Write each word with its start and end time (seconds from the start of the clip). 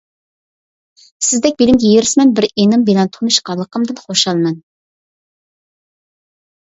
سىزدەك 1.25 1.57
بىلىمگە 1.59 1.91
ھېرىسمەن 1.91 2.31
بىر 2.39 2.47
ئېنىم 2.49 2.85
بىلەن 2.87 3.11
تونۇشقانلىقىمدىن 3.17 3.99
خۇشالمەن. 4.07 4.57